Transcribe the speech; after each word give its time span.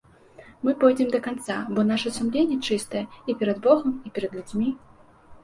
Мы 0.67 0.71
пойдзем 0.83 1.11
да 1.15 1.19
канца, 1.27 1.57
бо 1.75 1.83
наша 1.91 2.13
сумленне 2.15 2.57
чыстае 2.67 3.03
і 3.29 3.37
перад 3.43 3.61
богам, 3.69 3.93
і 4.09 4.15
перад 4.19 4.31
людзьмі. 4.41 4.69